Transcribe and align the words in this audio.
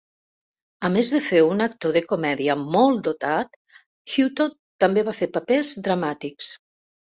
A 0.87 0.89
més 0.93 1.11
de 1.15 1.19
fer 1.25 1.41
un 1.47 1.61
actor 1.65 1.93
de 1.97 2.01
comèdia 2.13 2.55
molt 2.77 3.05
dotat, 3.09 3.61
Hutton 4.15 4.59
també 4.87 5.07
va 5.13 5.17
fer 5.21 5.31
papers 5.39 5.77
dramàtics. 5.91 6.53